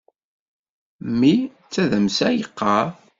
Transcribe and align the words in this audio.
Mmi 1.09 1.33
d 1.47 1.67
tadamsa 1.73 2.27
i 2.31 2.35
yeqqar. 2.39 2.87